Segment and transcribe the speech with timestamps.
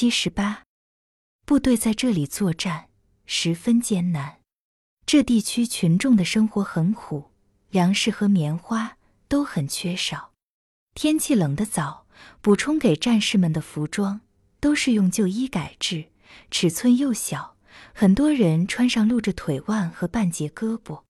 [0.00, 0.62] 七十八，
[1.44, 2.88] 部队在这里作战
[3.26, 4.38] 十分艰难。
[5.04, 7.32] 这地区群众的生活很苦，
[7.70, 10.30] 粮食和棉花都很缺少。
[10.94, 12.06] 天气冷得早，
[12.40, 14.20] 补充给战士们的服装
[14.60, 16.12] 都是用旧衣改制，
[16.48, 17.56] 尺寸又小，
[17.92, 21.02] 很多人穿上露着腿腕和半截胳膊。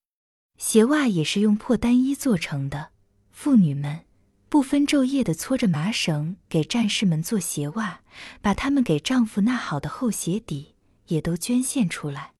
[0.57, 2.93] 鞋袜也是用破单衣做成的。
[3.30, 4.07] 妇女们
[4.48, 8.00] 不分昼夜地搓着麻绳给战士们做鞋袜，
[8.40, 10.75] 把他们给丈夫纳好的厚鞋底
[11.08, 12.32] 也都捐献出来。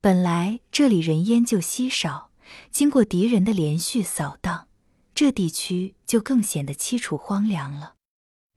[0.00, 2.30] 本来这里人烟就稀少，
[2.70, 4.66] 经过敌人的连续扫荡，
[5.14, 7.94] 这地区就更显得凄楚荒凉了。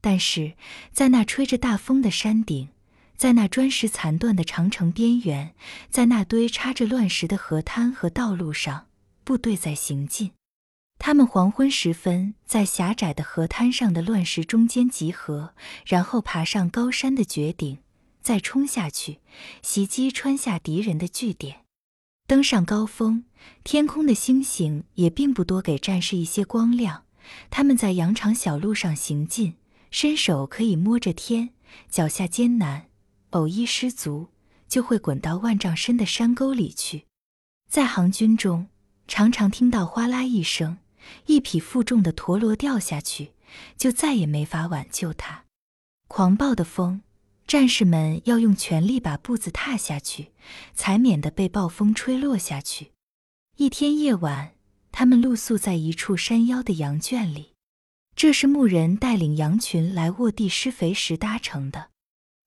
[0.00, 0.54] 但是
[0.90, 2.70] 在那吹着大风的山顶，
[3.16, 5.54] 在那砖石残断的长城边缘，
[5.90, 8.86] 在那堆插着乱石的河滩和道路上，
[9.22, 10.32] 部队在行进。
[11.06, 15.54] 他们黄昏时分在狭窄的河滩上的乱石中间集合，
[15.86, 17.78] 然后爬上高山的绝顶。
[18.20, 19.20] 再冲下去，
[19.62, 21.58] 袭击穿下敌人的据点。
[22.26, 23.22] 登上高峰，
[23.62, 27.04] 天空的星星也并不多，给战士一些光亮。
[27.50, 29.54] 他们在羊肠小路上行进，
[29.92, 31.50] 伸手可以摸着天，
[31.88, 32.88] 脚下艰难，
[33.30, 34.30] 偶一失足，
[34.66, 37.04] 就会滚到万丈深的山沟里去。
[37.70, 38.66] 在行军中，
[39.06, 40.78] 常常听到哗啦一声，
[41.26, 43.32] 一匹负重的陀螺掉下去，
[43.76, 45.44] 就再也没法挽救它。
[46.08, 47.02] 狂暴的风。
[47.46, 50.32] 战士们要用全力把步子踏下去，
[50.74, 52.90] 才免得被暴风吹落下去。
[53.56, 54.54] 一天夜晚，
[54.90, 57.52] 他们露宿在一处山腰的羊圈里。
[58.16, 61.90] 这是牧人带领羊群来沃地施肥时搭成的。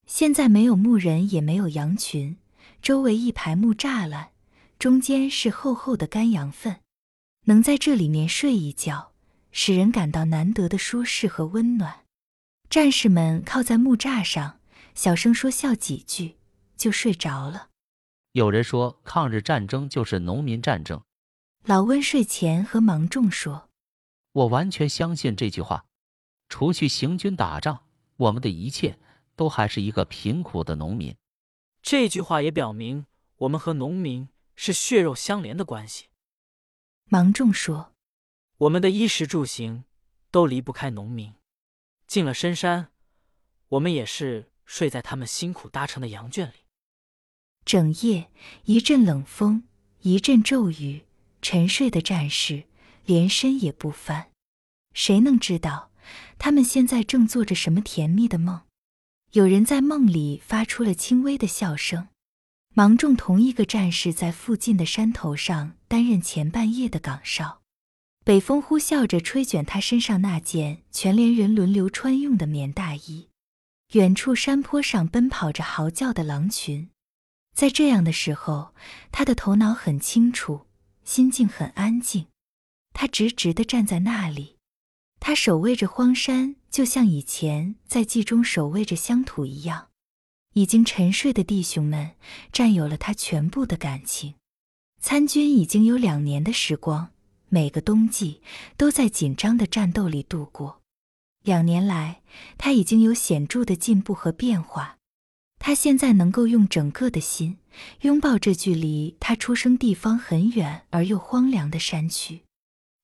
[0.06, 2.36] 现在没有牧人，也没有羊群，
[2.82, 4.32] 周围一排木栅栏，
[4.78, 6.82] 中间是厚厚的干羊粪。
[7.46, 9.14] 能在这里面睡一觉，
[9.52, 12.06] 使人感到难得的舒适和温暖。
[12.70, 14.60] 战士们靠在木栅上。
[14.96, 16.36] 小声说笑几句，
[16.76, 17.70] 就睡着了。
[18.34, 21.02] 有人说，抗日战争就是农民战争。
[21.64, 23.70] 老温睡前和芒种说
[24.34, 25.86] ：“我完全相信这句话。
[26.50, 27.84] 除去行军打仗，
[28.18, 29.00] 我们的一切
[29.38, 31.16] 都还是一个贫苦的农民。
[31.82, 33.06] 这句话也表明，
[33.38, 34.28] 我们和农民
[34.58, 36.08] 是血肉相连的关系。”
[37.10, 37.94] 芒种说
[38.58, 39.84] ：“我们的衣食住行
[40.32, 41.34] 都离不开农民。
[42.08, 42.92] 进了深山，
[43.68, 46.54] 我们也是。”睡在他们辛苦搭成的羊圈里，
[47.66, 48.30] 整夜
[48.66, 49.64] 一阵冷风，
[50.02, 51.08] 一阵骤雨，
[51.42, 52.66] 沉睡的战士
[53.04, 54.30] 连身也不翻。
[54.94, 55.90] 谁能知道
[56.38, 58.62] 他们现在正做着什么甜蜜的梦？
[59.32, 62.10] 有人在梦里发出了轻微的笑声。
[62.76, 67.64] 芒种同一个战士在附近的山头上担任前半夜的岗哨，
[68.24, 73.30] 北风呼啸着吹卷他身上那件全连人轮流穿用的棉大衣。
[73.94, 76.92] 远处山坡上奔跑着嚎叫的狼群，
[77.56, 78.76] 在这样的时候，
[79.12, 80.68] 他的头脑很清楚，
[81.04, 82.28] 心境很安静。
[82.94, 84.58] 他直直地站在那里，
[85.20, 89.88] 他守卫着荒山，就像以前在冀中守卫着乡土一样。
[90.54, 92.12] 已经沉睡的弟兄们
[92.52, 94.36] 占有了他全部的感情。
[95.02, 97.10] 参军已经有两年的时光，
[97.48, 98.42] 每个冬季
[98.76, 100.82] 都在紧张的战斗里度过。
[101.44, 102.22] 两年来，
[102.58, 104.98] 他已经有显著的进步和变化。
[105.58, 107.58] 他现在能够用整个的心
[108.02, 112.42] 拥抱这距离他出生地方很远而又荒凉的山区，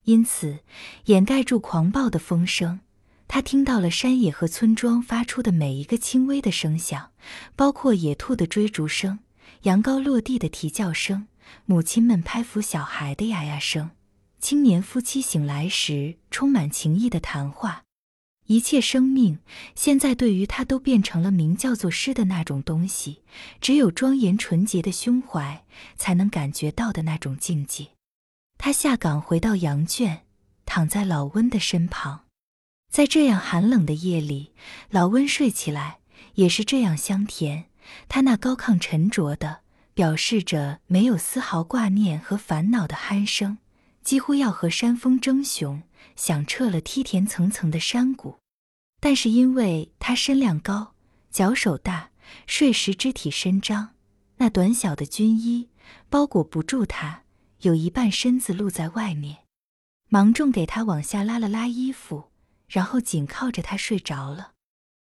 [0.04, 0.60] 因此
[1.06, 2.80] 掩盖住狂暴的风声。
[3.28, 7.10] 他听到了山野和村庄发出的每一个轻微的声响，
[7.56, 9.18] 包括野兔的追逐声、
[9.62, 11.26] 羊羔落地的啼叫声、
[11.64, 13.90] 母亲们拍抚小孩的呀呀声、
[14.40, 17.82] 青年夫妻醒来时充满情意的谈话。
[18.46, 19.40] 一切生命
[19.74, 23.22] 现在对于他都变成了名叫做诗的那种东西，
[23.60, 25.64] 只有庄严纯洁的胸怀
[25.96, 27.88] 才能感觉到的那种境界。
[28.56, 30.22] 他下岗回到羊圈，
[30.64, 32.26] 躺在老温的身旁，
[32.88, 34.52] 在这样寒冷的夜里，
[34.90, 35.98] 老温睡起来
[36.34, 37.64] 也是这样香甜。
[38.08, 39.62] 他那高亢沉着的，
[39.96, 43.58] 表示着没有丝毫挂念和烦恼的鼾声，
[44.04, 45.82] 几乎要和山峰争雄。
[46.14, 48.38] 响彻了梯田层层的山谷，
[49.00, 50.94] 但是因为他身量高，
[51.30, 52.10] 脚手大，
[52.46, 53.90] 睡时肢体伸张，
[54.36, 55.68] 那短小的军衣
[56.08, 57.24] 包裹不住他，
[57.60, 59.38] 有一半身子露在外面。
[60.08, 62.30] 芒种给他往下拉了拉衣服，
[62.68, 64.52] 然后紧靠着他睡着了。